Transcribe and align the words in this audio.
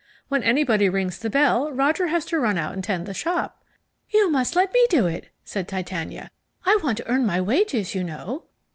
"When 0.29 0.41
anybody 0.41 0.89
rings 0.89 1.19
the 1.19 1.29
bell 1.29 1.71
Roger 1.71 2.07
has 2.07 2.25
to 2.25 2.39
run 2.39 2.57
out 2.57 2.73
and 2.73 2.83
tend 2.83 3.05
the 3.05 3.13
shop." 3.13 3.63
"You 4.09 4.31
must 4.31 4.55
let 4.55 4.73
me 4.73 4.87
do 4.89 5.05
it," 5.05 5.29
said 5.45 5.67
Titania. 5.67 6.31
"I 6.65 6.79
want 6.83 6.97
to 6.97 7.07
earn 7.07 7.23
my 7.23 7.39
wages, 7.39 7.93
you 7.93 8.03
know." 8.03 8.45